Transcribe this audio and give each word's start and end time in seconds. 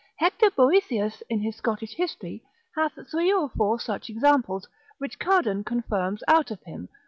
Hector 0.15 0.49
Boethius, 0.49 1.21
in 1.29 1.41
his 1.41 1.57
Scottish 1.57 1.93
history, 1.93 2.41
hath 2.75 2.93
three 3.11 3.31
or 3.31 3.49
four 3.49 3.79
such 3.79 4.09
examples, 4.09 4.67
which 4.97 5.19
Cardan 5.19 5.63
confirms 5.63 6.23
out 6.27 6.49
of 6.49 6.59
him, 6.63 6.89
lib. 6.89 6.89